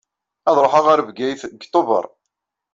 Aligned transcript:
Ad 0.49 0.57
ṛuḥeṛɣ 0.63 0.85
ɣer 0.87 0.99
Bgayet 1.07 1.41
deg 1.47 1.61
Tubeṛ. 1.67 2.05